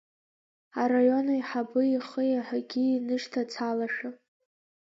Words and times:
Араионаиҳабы 0.81 1.81
ихы 1.95 2.21
еиҳагьы 2.29 2.83
инышьҭацалашәа. 2.85 4.09